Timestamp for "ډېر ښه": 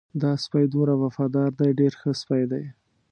1.79-2.11